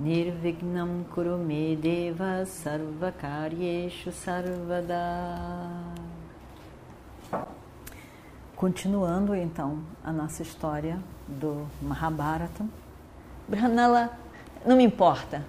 Nirvignam 0.00 1.04
Kurume 1.14 1.76
Deva 1.76 2.46
Sarvakaryeshu 2.46 4.10
Sarvada 4.10 4.96
Continuando 8.56 9.34
então 9.34 9.80
a 10.02 10.10
nossa 10.10 10.40
história 10.40 10.98
do 11.28 11.66
Mahabharata. 11.82 12.64
Brihanala, 13.46 14.18
não 14.64 14.74
me 14.74 14.84
importa. 14.84 15.44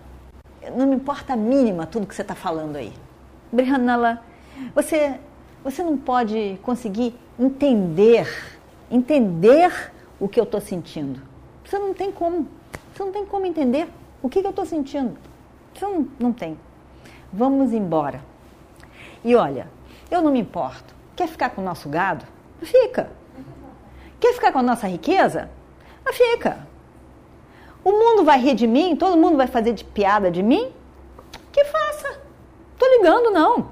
Não 0.76 0.86
me 0.86 0.96
importa 0.98 1.32
a 1.32 1.38
mínima 1.38 1.86
tudo 1.86 2.06
que 2.06 2.14
você 2.14 2.22
está 2.22 2.36
falando 2.36 2.76
aí. 2.76 2.92
Brihanala, 3.54 4.22
você, 4.76 5.18
você 5.64 5.82
não 5.82 5.98
pode 5.98 6.60
conseguir 6.62 7.16
entender, 7.40 8.28
entender 8.92 9.94
o 10.20 10.28
que 10.28 10.38
eu 10.38 10.44
estou 10.44 10.60
sentindo. 10.60 11.22
Você 11.64 11.80
não 11.80 11.94
tem 11.94 12.12
como. 12.12 12.50
Você 12.94 13.02
não 13.02 13.14
tem 13.14 13.26
como 13.26 13.46
entender 13.46 13.88
o 14.22 14.30
que, 14.30 14.42
que 14.42 14.48
eu 14.48 14.52
estou 14.52 14.66
sentindo. 14.66 15.18
Você 15.74 15.86
não, 15.86 16.08
não 16.20 16.34
tem. 16.34 16.58
Vamos 17.32 17.74
embora. 17.74 18.22
E 19.24 19.36
olha, 19.36 19.68
eu 20.10 20.22
não 20.22 20.32
me 20.32 20.40
importo. 20.40 20.94
Quer 21.16 21.28
ficar 21.28 21.50
com 21.52 21.62
o 21.62 21.66
nosso 21.66 21.90
gado? 21.90 22.26
Fica. 22.62 23.10
Quer 24.20 24.34
ficar 24.34 24.52
com 24.52 24.60
a 24.60 24.64
nossa 24.64 24.88
riqueza? 24.88 25.50
Ah, 26.06 26.14
fica. 26.14 26.68
O 27.84 27.92
mundo 27.92 28.24
vai 28.24 28.40
rir 28.40 28.54
de 28.54 28.68
mim? 28.68 28.96
Todo 28.96 29.18
mundo 29.18 29.38
vai 29.38 29.48
fazer 29.48 29.74
de 29.74 29.84
piada 29.84 30.30
de 30.30 30.44
mim? 30.44 30.72
Que 31.52 31.66
faça. 31.66 32.20
Tô 32.78 32.86
ligando 32.98 33.32
não. 33.32 33.70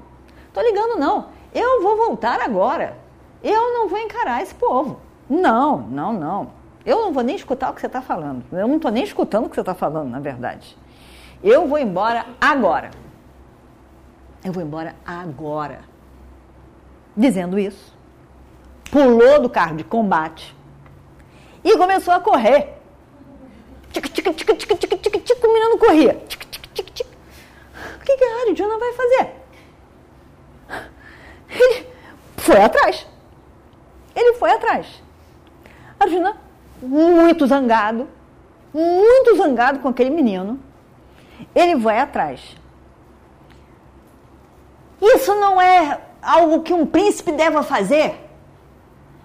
Tô 0.52 0.60
ligando 0.60 0.98
não. 0.98 1.28
Eu 1.54 1.82
vou 1.82 1.96
voltar 1.96 2.40
agora. 2.40 2.96
Eu 3.42 3.72
não 3.72 3.88
vou 3.88 3.98
encarar 3.98 4.42
esse 4.42 4.54
povo. 4.54 5.00
Não, 5.28 5.78
não, 5.78 6.12
não. 6.12 6.50
Eu 6.84 6.98
não 6.98 7.12
vou 7.12 7.22
nem 7.22 7.36
escutar 7.36 7.70
o 7.70 7.74
que 7.74 7.80
você 7.80 7.86
está 7.86 8.00
falando. 8.00 8.44
Eu 8.52 8.66
não 8.66 8.76
estou 8.76 8.90
nem 8.90 9.04
escutando 9.04 9.46
o 9.46 9.48
que 9.48 9.54
você 9.54 9.60
está 9.60 9.74
falando, 9.74 10.10
na 10.10 10.20
verdade. 10.20 10.76
Eu 11.42 11.66
vou 11.66 11.78
embora 11.78 12.26
agora. 12.40 12.90
Eu 14.44 14.52
vou 14.52 14.62
embora 14.62 14.94
agora. 15.04 15.80
Dizendo 17.16 17.58
isso, 17.58 17.94
pulou 18.90 19.40
do 19.40 19.50
carro 19.50 19.76
de 19.76 19.84
combate 19.84 20.56
e 21.62 21.76
começou 21.76 22.14
a 22.14 22.20
correr. 22.20 22.78
Tic, 23.92 24.08
tic, 24.08 24.24
tic, 24.34 24.56
tic, 24.56 24.78
tic, 24.78 25.00
tic, 25.00 25.24
tic, 25.24 25.44
o 25.44 25.52
menino 25.52 25.78
corria. 25.78 26.14
Tic, 26.28 26.44
tic, 26.46 26.66
tic, 26.72 26.90
tic. 26.90 27.06
O 27.96 28.04
que, 28.04 28.16
que 28.16 28.24
a 28.24 28.48
Arjuna 28.48 28.78
vai 28.78 28.92
fazer? 28.92 29.40
Ele 31.48 31.86
foi 32.38 32.62
atrás. 32.62 33.06
Ele 34.14 34.34
foi 34.34 34.50
atrás. 34.50 35.02
Arjuna, 35.98 36.36
muito 36.82 37.46
zangado, 37.46 38.08
muito 38.72 39.36
zangado 39.36 39.80
com 39.80 39.88
aquele 39.88 40.10
menino, 40.10 40.58
ele 41.54 41.76
vai 41.76 41.98
atrás. 41.98 42.56
Isso 45.00 45.34
não 45.34 45.60
é 45.60 46.00
algo 46.22 46.62
que 46.62 46.72
um 46.72 46.86
príncipe 46.86 47.32
deva 47.32 47.62
fazer. 47.62 48.14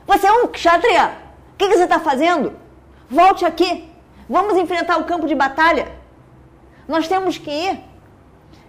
Você 0.08 0.28
é 0.28 0.32
um 0.32 0.48
kshatriya. 0.48 1.18
O 1.54 1.58
que, 1.58 1.68
que 1.68 1.78
você 1.78 1.84
está 1.84 2.00
fazendo? 2.00 2.54
Volte 3.10 3.46
aqui. 3.46 3.90
Vamos 4.30 4.58
enfrentar 4.58 4.98
o 4.98 5.06
campo 5.06 5.28
de 5.28 5.36
batalha. 5.36 5.92
Nós 6.88 7.08
temos 7.08 7.38
que 7.38 7.52
ir. 7.52 7.80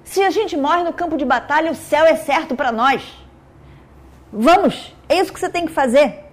Se 0.04 0.22
a 0.22 0.30
gente 0.30 0.56
morre 0.56 0.82
no 0.82 0.92
campo 0.92 1.16
de 1.16 1.24
batalha, 1.24 1.70
o 1.70 1.74
céu 1.74 2.04
é 2.04 2.16
certo 2.16 2.54
para 2.54 2.70
nós. 2.70 3.02
Vamos, 4.32 4.94
é 5.08 5.20
isso 5.20 5.32
que 5.32 5.40
você 5.40 5.48
tem 5.48 5.66
que 5.66 5.72
fazer. 5.72 6.24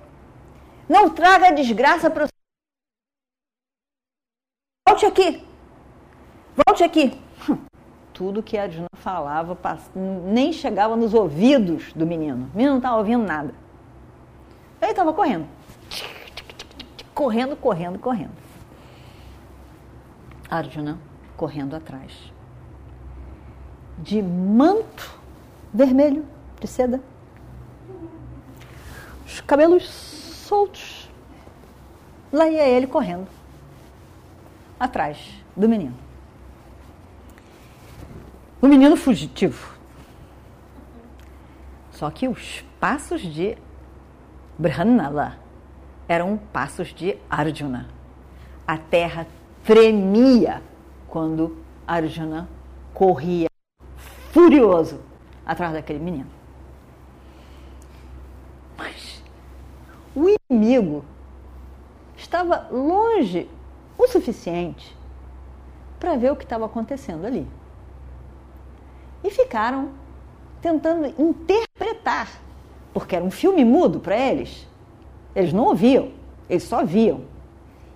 Não 0.88 1.10
traga 1.10 1.52
desgraça 1.52 2.10
para. 2.10 2.33
Volte 4.94 5.08
aqui. 5.08 5.44
Volte 6.68 6.84
aqui. 6.84 7.20
Tudo 8.14 8.44
que 8.44 8.56
a 8.56 8.62
Arjuna 8.62 8.86
falava 8.94 9.58
nem 9.96 10.54
chegava 10.54 10.96
nos 10.96 11.16
ouvidos 11.16 11.92
do 11.94 12.06
menino. 12.06 12.48
O 12.54 12.56
menino 12.56 12.74
não 12.74 12.78
estava 12.78 12.98
ouvindo 12.98 13.26
nada. 13.26 13.56
Ele 14.80 14.92
estava 14.92 15.12
correndo. 15.12 15.48
Correndo, 17.12 17.56
correndo, 17.56 17.98
correndo. 17.98 18.34
Arjuna 20.48 21.00
correndo 21.36 21.76
atrás. 21.76 22.32
De 23.98 24.22
manto 24.22 25.20
vermelho 25.74 26.24
de 26.60 26.68
seda. 26.68 27.02
Os 29.26 29.42
cabelos 29.42 29.90
soltos. 29.90 31.10
Lá 32.32 32.48
ia 32.48 32.68
ele 32.68 32.86
correndo 32.86 33.28
atrás 34.84 35.18
do 35.56 35.70
menino. 35.70 35.96
O 38.62 38.68
menino 38.68 38.98
fugitivo. 38.98 39.74
Só 41.92 42.12
que 42.12 42.28
os 42.28 42.66
passos 42.82 43.22
de 43.22 43.58
Brahmanala 44.58 45.40
eram 46.08 46.38
passos 46.52 46.94
de 46.94 47.18
Arjuna. 47.30 47.88
A 48.68 48.78
terra 48.78 49.26
tremia 49.64 50.62
quando 51.08 51.58
Arjuna 51.88 52.50
corria 52.94 53.48
furioso 54.32 55.00
atrás 55.46 55.72
daquele 55.72 56.00
menino. 56.00 56.30
Mas 58.78 59.24
o 60.14 60.28
inimigo 60.50 61.06
estava 62.18 62.68
longe 62.70 63.50
o 63.98 64.08
suficiente 64.08 64.96
para 66.00 66.16
ver 66.16 66.32
o 66.32 66.36
que 66.36 66.44
estava 66.44 66.66
acontecendo 66.66 67.26
ali. 67.26 67.48
E 69.24 69.30
ficaram 69.30 69.92
tentando 70.62 71.08
interpretar, 71.22 72.30
porque 72.94 73.16
era 73.16 73.24
um 73.24 73.32
filme 73.32 73.64
mudo 73.64 74.00
para 74.00 74.18
eles. 74.18 74.68
Eles 75.36 75.54
não 75.54 75.66
ouviam, 75.66 76.12
eles 76.50 76.64
só 76.64 76.84
viam 76.84 77.22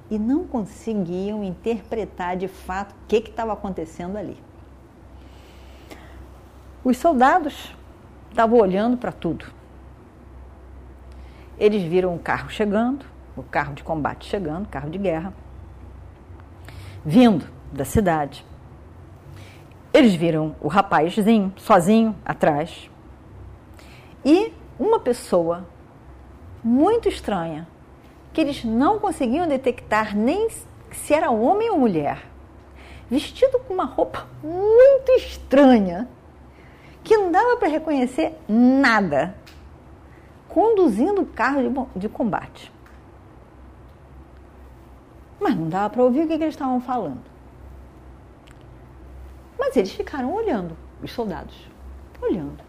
e 0.10 0.18
não 0.18 0.48
conseguiam 0.48 1.44
interpretar 1.44 2.38
de 2.38 2.48
fato 2.48 2.94
o 2.94 3.08
que 3.08 3.18
estava 3.18 3.54
acontecendo 3.54 4.18
ali. 4.18 4.38
Os 6.84 6.98
soldados 6.98 7.76
estavam 8.30 8.60
olhando 8.60 8.98
para 8.98 9.12
tudo. 9.12 9.46
Eles 11.60 11.84
viram 11.84 12.14
um 12.14 12.18
carro 12.18 12.50
chegando, 12.50 13.06
o 13.36 13.44
carro 13.44 13.74
de 13.74 13.84
combate 13.84 14.26
chegando, 14.26 14.68
carro 14.70 14.90
de 14.90 14.98
guerra, 14.98 15.34
vindo 17.08 17.48
da 17.72 17.86
cidade. 17.86 18.46
Eles 19.94 20.14
viram 20.14 20.58
o 20.60 20.68
rapazinho 20.68 21.54
sozinho 21.56 22.14
atrás 22.26 22.92
e 24.26 24.52
uma 24.78 25.00
pessoa 25.00 25.66
muito 26.62 27.08
estranha 27.08 27.66
que 28.34 28.42
eles 28.42 28.66
não 28.66 29.00
conseguiam 29.00 29.48
detectar 29.48 30.18
nem 30.18 30.50
se 30.92 31.14
era 31.14 31.32
homem 31.32 31.70
ou 31.70 31.80
mulher, 31.80 32.28
vestido 33.10 33.58
com 33.60 33.74
uma 33.74 33.86
roupa 33.86 34.28
muito 34.44 35.10
estranha, 35.14 36.10
que 37.06 37.16
não 37.16 37.32
dava 37.32 37.56
para 37.56 37.70
reconhecer 37.70 38.38
nada, 38.50 39.34
conduzindo 40.50 41.22
o 41.22 41.26
carro 41.26 41.62
de, 41.64 42.00
de 42.02 42.10
combate. 42.10 42.70
Mas 45.40 45.56
não 45.56 45.70
dava 45.70 45.90
para 45.90 46.04
ouvir 46.04 46.22
o 46.22 46.28
que, 46.28 46.38
que 46.38 46.44
eles 46.44 46.56
estavam 46.56 46.82
falando. 46.82 47.22
Mas 49.58 49.76
eles 49.76 49.92
ficaram 49.92 50.34
olhando, 50.34 50.76
os 51.02 51.12
soldados, 51.12 51.56
olhando. 52.22 52.64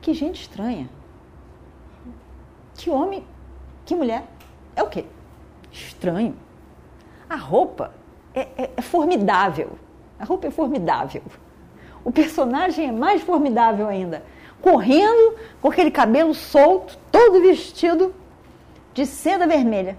Que 0.00 0.14
gente 0.14 0.42
estranha. 0.42 0.88
Que 2.74 2.90
homem, 2.90 3.24
que 3.84 3.94
mulher. 3.94 4.24
É 4.74 4.82
o 4.82 4.88
quê? 4.88 5.04
Estranho. 5.72 6.36
A 7.28 7.36
roupa 7.36 7.92
é, 8.34 8.48
é, 8.56 8.70
é 8.76 8.82
formidável. 8.82 9.72
A 10.18 10.24
roupa 10.24 10.46
é 10.46 10.50
formidável. 10.50 11.22
O 12.04 12.12
personagem 12.12 12.88
é 12.88 12.92
mais 12.92 13.22
formidável 13.22 13.88
ainda. 13.88 14.22
Correndo 14.62 15.36
com 15.60 15.68
aquele 15.68 15.90
cabelo 15.90 16.34
solto, 16.34 16.96
todo 17.10 17.40
vestido 17.40 18.14
de 18.94 19.04
seda 19.04 19.46
vermelha. 19.46 19.98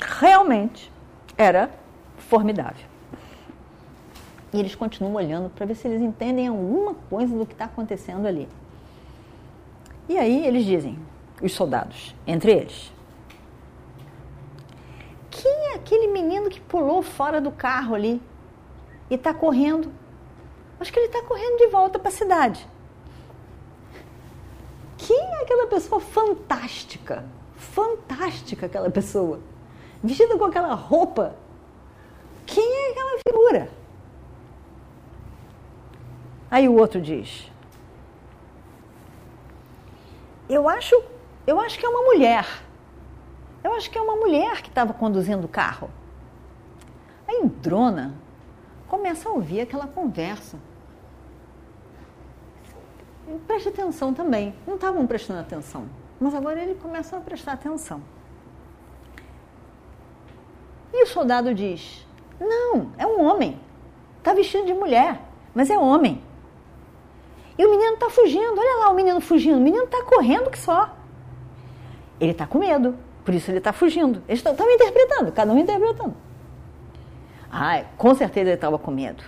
Realmente 0.00 0.92
era 1.36 1.70
formidável. 2.16 2.86
E 4.52 4.60
eles 4.60 4.74
continuam 4.74 5.14
olhando 5.14 5.50
para 5.50 5.66
ver 5.66 5.74
se 5.74 5.88
eles 5.88 6.00
entendem 6.00 6.46
alguma 6.46 6.94
coisa 7.10 7.36
do 7.36 7.44
que 7.44 7.52
está 7.52 7.64
acontecendo 7.64 8.26
ali. 8.26 8.48
E 10.08 10.16
aí 10.16 10.46
eles 10.46 10.64
dizem, 10.64 10.98
os 11.42 11.52
soldados, 11.52 12.14
entre 12.26 12.52
eles: 12.52 12.92
Quem 15.30 15.72
é 15.72 15.74
aquele 15.74 16.08
menino 16.08 16.48
que 16.48 16.60
pulou 16.60 17.02
fora 17.02 17.40
do 17.40 17.50
carro 17.50 17.94
ali 17.94 18.22
e 19.10 19.14
está 19.14 19.34
correndo? 19.34 19.90
Acho 20.78 20.92
que 20.92 20.98
ele 20.98 21.06
está 21.06 21.22
correndo 21.22 21.58
de 21.58 21.66
volta 21.68 21.98
para 21.98 22.08
a 22.08 22.12
cidade. 22.12 22.68
Quem 24.96 25.18
é 25.18 25.42
aquela 25.42 25.66
pessoa 25.66 26.00
fantástica? 26.00 27.24
Fantástica 27.56 28.66
aquela 28.66 28.90
pessoa. 28.90 29.40
Vestida 30.04 30.36
com 30.36 30.44
aquela 30.44 30.74
roupa. 30.74 31.34
Quem 32.44 32.62
é 32.62 32.90
aquela 32.90 33.18
figura? 33.26 33.70
Aí 36.50 36.68
o 36.68 36.76
outro 36.76 37.00
diz: 37.00 37.50
Eu 40.46 40.68
acho, 40.68 41.02
eu 41.46 41.58
acho 41.58 41.78
que 41.78 41.86
é 41.86 41.88
uma 41.88 42.02
mulher. 42.02 42.46
Eu 43.64 43.72
acho 43.72 43.90
que 43.90 43.96
é 43.96 44.00
uma 44.00 44.14
mulher 44.16 44.60
que 44.60 44.68
estava 44.68 44.92
conduzindo 44.92 45.46
o 45.46 45.48
carro. 45.48 45.88
Aí 47.26 47.40
Drona 47.48 48.14
começa 48.86 49.26
a 49.26 49.32
ouvir 49.32 49.62
aquela 49.62 49.86
conversa. 49.86 50.58
Preste 53.46 53.70
atenção 53.70 54.12
também. 54.12 54.54
Não 54.66 54.74
estavam 54.74 55.06
prestando 55.06 55.40
atenção, 55.40 55.88
mas 56.20 56.34
agora 56.34 56.62
ele 56.62 56.74
começa 56.74 57.16
a 57.16 57.20
prestar 57.20 57.54
atenção. 57.54 58.02
O 61.04 61.06
soldado 61.06 61.54
diz: 61.54 62.06
Não, 62.40 62.92
é 62.96 63.06
um 63.06 63.22
homem. 63.22 63.60
Está 64.16 64.32
vestido 64.32 64.64
de 64.64 64.72
mulher, 64.72 65.20
mas 65.54 65.68
é 65.68 65.76
homem. 65.76 66.22
E 67.58 67.66
o 67.66 67.70
menino 67.70 67.92
está 67.92 68.08
fugindo. 68.08 68.58
Olha 68.58 68.78
lá 68.78 68.90
o 68.90 68.94
menino 68.94 69.20
fugindo. 69.20 69.58
O 69.58 69.60
menino 69.60 69.84
está 69.84 70.02
correndo 70.02 70.50
que 70.50 70.58
só. 70.58 70.96
Ele 72.18 72.32
está 72.32 72.46
com 72.46 72.58
medo, 72.58 72.96
por 73.22 73.34
isso 73.34 73.50
ele 73.50 73.58
está 73.58 73.70
fugindo. 73.70 74.22
Eles 74.26 74.42
estão 74.42 74.70
interpretando, 74.70 75.30
cada 75.30 75.52
um 75.52 75.58
interpretando. 75.58 76.14
Ah, 77.52 77.84
com 77.98 78.14
certeza 78.14 78.48
ele 78.48 78.54
estava 78.54 78.78
com 78.78 78.90
medo. 78.90 79.22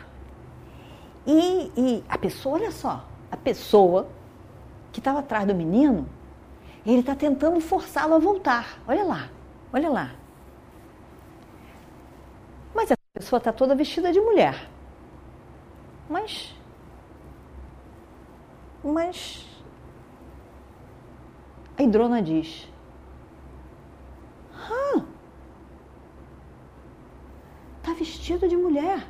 E, 1.27 1.71
e 1.77 2.05
a 2.09 2.17
pessoa, 2.17 2.55
olha 2.55 2.71
só, 2.71 3.05
a 3.31 3.37
pessoa 3.37 4.09
que 4.93 4.99
estava 4.99 5.19
atrás 5.19 5.47
do 5.47 5.55
menino, 5.55 6.09
ele 6.87 7.01
está 7.01 7.15
tentando 7.15 7.61
forçá-lo 7.61 8.15
a 8.15 8.19
voltar. 8.19 8.79
Olha 8.89 9.05
lá, 9.05 9.29
olha 9.75 9.91
lá. 9.91 10.13
Essa 13.17 13.21
pessoa 13.21 13.39
está 13.39 13.53
toda 13.53 13.75
vestida 13.75 14.13
de 14.13 14.21
mulher. 14.21 14.69
Mas. 16.09 16.55
Mas. 18.85 19.47
A 21.79 21.83
Hidrona 21.83 22.23
diz: 22.23 22.69
Ah, 24.55 25.03
está 27.79 27.95
vestido 27.95 28.47
de 28.47 28.57
mulher. 28.57 29.07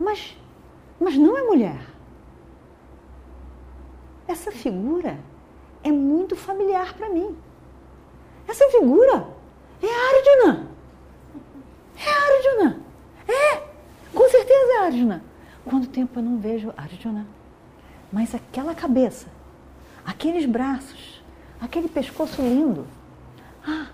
Mas, 0.00 0.36
mas 0.98 1.16
não 1.16 1.36
é 1.36 1.42
mulher 1.42 1.96
essa 4.28 4.50
figura 4.50 5.18
é 5.82 5.90
muito 5.90 6.34
familiar 6.36 6.94
para 6.94 7.08
mim. 7.08 7.36
Essa 8.46 8.68
figura 8.70 9.26
é 9.82 9.86
Arjuna. 9.86 10.75
É 11.98 12.58
Arjuna. 12.58 12.80
É, 13.28 13.62
com 14.12 14.28
certeza 14.28 14.72
é 14.72 14.86
Arjuna. 14.86 15.22
Quanto 15.64 15.88
tempo 15.88 16.18
eu 16.18 16.22
não 16.22 16.38
vejo 16.38 16.72
Arjuna? 16.76 17.26
Mas 18.12 18.34
aquela 18.34 18.74
cabeça, 18.74 19.26
aqueles 20.04 20.46
braços, 20.46 21.22
aquele 21.60 21.88
pescoço 21.88 22.40
lindo. 22.40 22.86
Ah, 23.66 23.88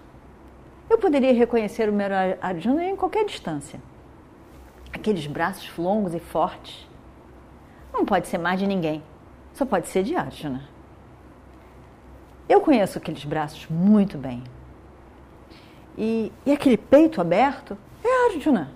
eu 0.91 0.99
poderia 0.99 1.33
reconhecer 1.33 1.89
o 1.89 1.93
meu 1.93 2.09
Arjuna 2.41 2.85
em 2.85 2.97
qualquer 2.97 3.25
distância. 3.25 3.81
Aqueles 4.93 5.27
braços 5.27 5.71
longos 5.79 6.15
e 6.15 6.21
fortes. 6.21 6.87
Não 7.93 8.05
pode 8.05 8.29
ser 8.29 8.39
mais 8.39 8.61
de 8.61 8.67
ninguém. 8.67 9.03
Só 9.55 9.65
pode 9.65 9.89
ser 9.89 10.03
de 10.03 10.15
Arjuna. 10.15 10.63
Eu 12.49 12.61
conheço 12.61 12.99
aqueles 12.99 13.25
braços 13.25 13.67
muito 13.71 14.19
bem. 14.19 14.43
E, 15.97 16.31
e 16.45 16.53
aquele 16.53 16.77
peito 16.77 17.21
aberto 17.21 17.77
Arjuna. 18.31 18.71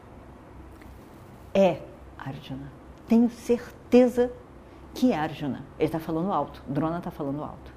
É 1.54 1.80
Arjuna. 2.18 2.72
Tenho 3.08 3.30
certeza 3.30 4.32
que 4.94 5.12
é 5.12 5.18
Arjuna. 5.18 5.64
Ele 5.78 5.86
está 5.86 6.00
falando 6.00 6.32
alto. 6.32 6.62
Drona 6.66 6.98
está 6.98 7.10
falando 7.10 7.42
alto. 7.42 7.72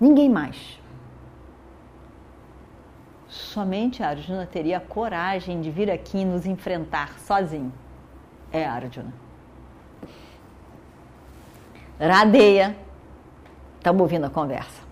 Ninguém 0.00 0.28
mais. 0.28 0.80
Somente 3.28 4.02
Arjuna 4.02 4.46
teria 4.46 4.78
a 4.78 4.80
coragem 4.80 5.60
de 5.60 5.70
vir 5.70 5.90
aqui 5.90 6.18
e 6.18 6.24
nos 6.24 6.46
enfrentar 6.46 7.18
sozinho. 7.20 7.72
É 8.50 8.64
Arjuna. 8.64 9.12
Radeia. 12.00 12.76
Estamos 13.76 14.00
ouvindo 14.00 14.24
a 14.24 14.30
conversa. 14.30 14.87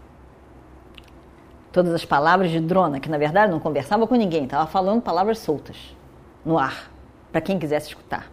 Todas 1.77 1.93
as 1.93 2.07
palavras 2.07 2.51
de 2.51 2.59
Drona, 2.59 2.99
que 2.99 3.11
na 3.11 3.19
verdade 3.19 3.53
não 3.53 3.61
conversava 3.61 4.07
com 4.07 4.15
ninguém, 4.15 4.45
estava 4.45 4.67
falando 4.67 5.03
palavras 5.03 5.41
soltas, 5.41 5.95
no 6.43 6.59
ar, 6.59 6.91
para 7.31 7.43
quem 7.43 7.59
quisesse 7.59 7.89
escutar. 7.89 8.33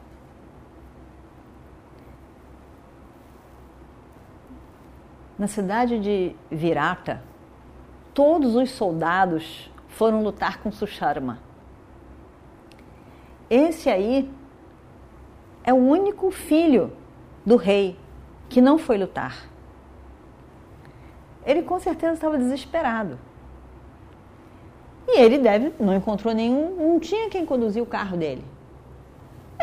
Na 5.37 5.45
cidade 5.45 5.99
de 5.99 6.33
Virata, 6.49 7.21
todos 8.13 8.55
os 8.55 8.71
soldados 8.71 9.69
foram 9.89 10.23
lutar 10.23 10.59
com 10.59 10.71
Susharma. 10.71 11.37
Esse 13.49 13.89
aí 13.89 14.31
é 15.65 15.73
o 15.73 15.77
único 15.85 16.31
filho 16.31 16.93
do 17.45 17.57
rei 17.57 17.99
que 18.47 18.61
não 18.61 18.77
foi 18.77 18.97
lutar. 18.97 19.49
Ele 21.45 21.61
com 21.61 21.77
certeza 21.77 22.13
estava 22.13 22.37
desesperado. 22.37 23.19
E 25.15 25.19
ele 25.19 25.37
deve, 25.37 25.71
não 25.79 25.93
encontrou 25.93 26.33
nenhum, 26.33 26.75
não 26.75 26.99
tinha 26.99 27.29
quem 27.29 27.45
conduzir 27.45 27.83
o 27.83 27.85
carro 27.85 28.17
dele. 28.17 28.43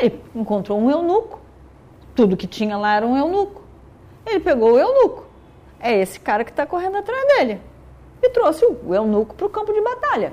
Ele 0.00 0.22
encontrou 0.32 0.78
um 0.78 0.88
eunuco, 0.88 1.40
tudo 2.14 2.36
que 2.36 2.46
tinha 2.46 2.76
lá 2.76 2.94
era 2.94 3.04
um 3.04 3.16
eunuco. 3.16 3.60
Ele 4.24 4.38
pegou 4.38 4.74
o 4.74 4.78
eunuco, 4.78 5.26
é 5.80 5.98
esse 5.98 6.20
cara 6.20 6.44
que 6.44 6.52
está 6.52 6.64
correndo 6.64 6.98
atrás 6.98 7.26
dele, 7.26 7.60
e 8.22 8.30
trouxe 8.30 8.64
o 8.64 8.94
eunuco 8.94 9.34
para 9.34 9.46
o 9.46 9.50
campo 9.50 9.72
de 9.72 9.80
batalha. 9.80 10.32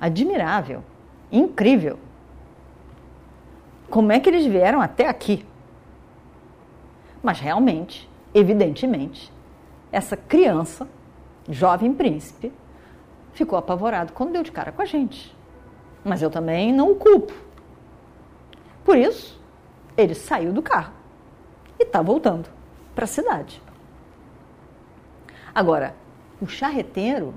Admirável, 0.00 0.82
incrível. 1.30 1.96
Como 3.88 4.10
é 4.10 4.18
que 4.18 4.28
eles 4.28 4.46
vieram 4.46 4.80
até 4.80 5.06
aqui? 5.06 5.46
Mas 7.22 7.38
realmente, 7.38 8.10
evidentemente, 8.34 9.32
essa 9.92 10.16
criança, 10.16 10.88
jovem 11.48 11.94
príncipe, 11.94 12.52
ficou 13.32 13.58
apavorado 13.58 14.12
quando 14.12 14.32
deu 14.32 14.42
de 14.42 14.52
cara 14.52 14.72
com 14.72 14.82
a 14.82 14.84
gente. 14.84 15.34
Mas 16.04 16.22
eu 16.22 16.30
também 16.30 16.72
não 16.72 16.92
o 16.92 16.96
culpo. 16.96 17.32
Por 18.84 18.96
isso, 18.96 19.40
ele 19.96 20.14
saiu 20.14 20.52
do 20.52 20.62
carro 20.62 20.92
e 21.78 21.82
está 21.82 22.00
voltando 22.00 22.48
para 22.94 23.04
a 23.04 23.08
cidade. 23.08 23.62
Agora, 25.54 25.94
o 26.40 26.46
charreteiro, 26.46 27.34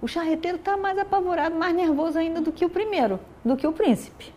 o 0.00 0.06
charreteiro 0.06 0.58
está 0.58 0.76
mais 0.76 0.98
apavorado, 0.98 1.56
mais 1.56 1.74
nervoso 1.74 2.18
ainda 2.18 2.40
do 2.40 2.52
que 2.52 2.64
o 2.64 2.70
primeiro, 2.70 3.18
do 3.44 3.56
que 3.56 3.66
o 3.66 3.72
príncipe. 3.72 4.32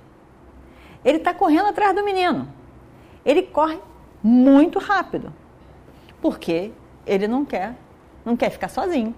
Ele 1.04 1.18
está 1.18 1.34
correndo 1.34 1.68
atrás 1.68 1.96
do 1.96 2.04
menino. 2.04 2.48
Ele 3.24 3.44
corre 3.44 3.80
muito 4.24 4.80
rápido. 4.80 5.32
Porque 6.22 6.72
ele 7.06 7.28
não 7.28 7.46
quer, 7.46 7.76
não 8.24 8.36
quer 8.36 8.50
ficar 8.50 8.70
sozinho. 8.70 9.14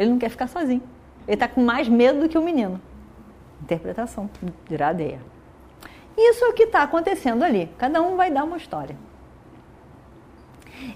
Ele 0.00 0.10
não 0.10 0.18
quer 0.18 0.30
ficar 0.30 0.48
sozinho. 0.48 0.82
Ele 1.26 1.34
está 1.34 1.46
com 1.46 1.60
mais 1.60 1.88
medo 1.88 2.20
do 2.20 2.28
que 2.28 2.38
o 2.38 2.42
menino. 2.42 2.80
Interpretação 3.62 4.30
de 4.66 4.76
Radeia. 4.76 5.20
Isso 6.16 6.44
é 6.44 6.48
o 6.48 6.52
que 6.52 6.62
está 6.62 6.82
acontecendo 6.82 7.44
ali. 7.44 7.70
Cada 7.76 8.00
um 8.00 8.16
vai 8.16 8.30
dar 8.30 8.44
uma 8.44 8.56
história. 8.56 8.96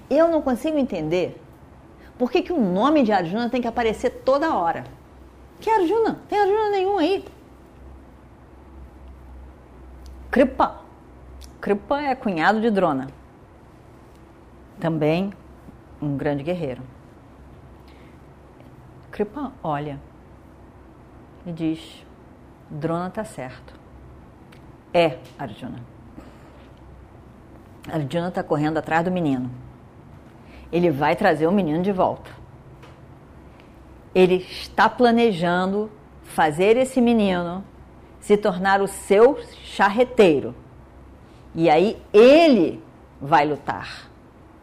Eu 0.08 0.28
não 0.28 0.40
consigo 0.40 0.78
entender 0.78 1.38
por 2.18 2.30
que, 2.30 2.40
que 2.40 2.52
o 2.52 2.61
nome 2.61 3.02
de 3.02 3.12
Arjuna 3.12 3.50
tem 3.50 3.61
que 3.61 3.68
aparecer 3.68 4.11
toda 4.25 4.56
hora. 4.56 4.84
Que 5.61 5.68
Arjuna? 5.68 6.20
Tem 6.28 6.38
Arjuna 6.38 6.70
nenhum 6.70 6.96
aí. 6.96 7.25
Kripa. 10.30 10.80
Kripa 11.61 12.00
é 12.00 12.14
cunhado 12.14 12.61
de 12.61 12.70
Drona 12.70 13.08
também 14.84 15.32
um 16.00 16.16
grande 16.16 16.42
guerreiro. 16.42 16.82
Kripa 19.14 19.52
olha 19.62 20.00
e 21.47 21.52
diz: 21.52 22.04
Drona 22.68 23.06
está 23.06 23.25
certo. 23.25 23.73
É 24.92 25.18
Arjuna. 25.38 25.78
Arjuna 27.88 28.26
está 28.26 28.42
correndo 28.42 28.78
atrás 28.78 29.04
do 29.04 29.12
menino. 29.12 29.52
Ele 30.73 30.90
vai 30.90 31.14
trazer 31.14 31.47
o 31.47 31.52
menino 31.52 31.80
de 31.80 31.92
volta. 31.92 32.28
Ele 34.12 34.35
está 34.35 34.88
planejando 34.88 35.92
fazer 36.25 36.76
esse 36.76 37.00
menino 37.00 37.62
se 38.18 38.37
tornar 38.37 38.83
o 38.83 38.88
seu 38.88 39.38
charreteiro. 39.62 40.56
E 41.54 41.71
aí 41.71 42.02
ele 42.12 42.83
vai 43.21 43.47
lutar. 43.47 44.11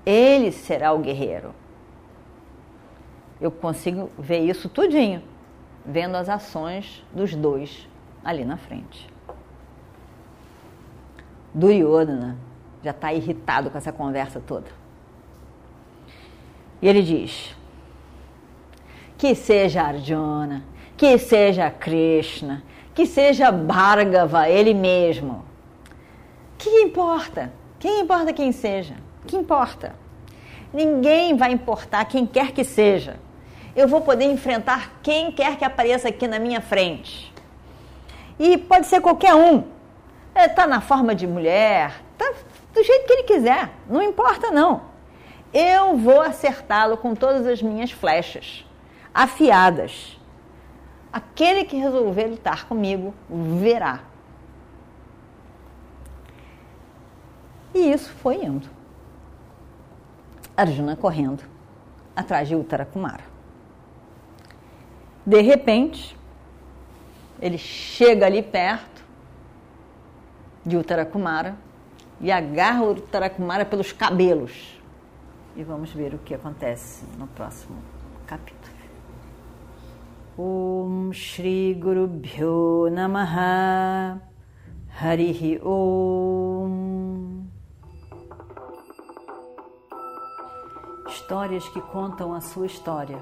Ele 0.06 0.52
será 0.52 0.92
o 0.92 1.00
guerreiro. 1.00 1.61
Eu 3.42 3.50
consigo 3.52 4.12
ver 4.18 4.40
isso 4.40 4.70
tudinho, 4.70 5.24
vendo 5.86 6.16
as 6.16 6.30
ações 6.30 7.04
dos 7.12 7.36
dois 7.36 7.88
ali 8.24 8.46
na 8.46 8.56
frente. 8.56 9.10
Duryodhana 11.54 12.38
já 12.84 12.92
está 12.92 13.12
irritado 13.12 13.70
com 13.70 13.78
essa 13.78 13.92
conversa 13.92 14.40
toda. 14.40 14.68
E 16.82 16.88
ele 16.88 17.02
diz: 17.02 17.56
que 19.18 19.36
seja 19.36 19.84
Arjuna, 19.84 20.64
que 20.98 21.18
seja 21.18 21.70
Krishna, 21.70 22.64
que 22.94 23.06
seja 23.06 23.52
Bhargava, 23.52 24.50
ele 24.50 24.74
mesmo. 24.74 25.46
Que 26.58 26.70
importa? 26.82 27.52
Quem 27.80 28.02
importa 28.02 28.34
quem 28.34 28.52
seja? 28.52 28.96
Que 29.28 29.36
importa? 29.36 29.96
Ninguém 30.74 31.36
vai 31.36 31.52
importar 31.52 32.06
quem 32.06 32.26
quer 32.26 32.52
que 32.52 32.64
seja. 32.64 33.20
Eu 33.76 33.88
vou 33.88 34.02
poder 34.02 34.26
enfrentar 34.26 35.00
quem 35.02 35.32
quer 35.32 35.58
que 35.58 35.64
apareça 35.64 36.10
aqui 36.10 36.28
na 36.28 36.40
minha 36.40 36.62
frente. 36.62 37.34
E 38.38 38.58
pode 38.58 38.88
ser 38.88 39.02
qualquer 39.02 39.34
um. 39.34 39.64
Está 40.36 40.64
é, 40.64 40.68
na 40.68 40.82
forma 40.82 41.14
de 41.14 41.28
mulher, 41.28 42.02
está 42.14 42.34
do 42.74 42.84
jeito 42.84 43.06
que 43.06 43.14
ele 43.14 43.24
quiser, 43.24 43.70
não 43.88 44.02
importa 44.02 44.50
não. 44.50 44.84
Eu 45.54 45.98
vou 45.98 46.22
acertá-lo 46.22 46.96
com 46.98 47.14
todas 47.14 47.46
as 47.46 47.62
minhas 47.62 47.92
flechas 47.92 48.66
afiadas. 49.14 50.18
Aquele 51.12 51.66
que 51.66 51.76
resolver 51.76 52.28
lutar 52.28 52.66
comigo 52.66 53.14
verá. 53.30 54.00
E 57.74 57.92
isso 57.92 58.14
foi 58.22 58.36
indo. 58.36 58.70
Arjuna 60.56 60.96
correndo 60.96 61.44
atrás 62.16 62.48
de 62.48 62.56
Uttarakumara. 62.56 63.31
De 65.26 65.42
repente, 65.42 66.18
ele 67.42 67.58
chega 67.58 68.26
ali 68.26 68.42
perto 68.42 69.04
de 70.66 70.78
Uttarakumara 70.78 71.56
e 72.20 72.32
agarra 72.32 72.84
o 72.84 72.92
Uttarakumara 72.92 73.66
pelos 73.66 73.92
cabelos. 73.92 74.80
E 75.56 75.64
vamos 75.64 75.92
ver 75.92 76.14
o 76.14 76.20
que 76.20 76.34
acontece 76.34 77.04
no 77.18 77.28
próximo 77.28 77.78
capítulo. 78.26 78.72
Om 80.38 81.12
Shri 81.12 81.74
Guru 81.74 82.08
Bhyo 82.08 82.90
Namaha 82.90 84.22
Harihi 85.00 85.60
Om 85.62 87.44
Histórias 91.08 91.68
que 91.70 91.82
contam 91.82 92.34
a 92.34 92.42
sua 92.42 92.66
história, 92.66 93.22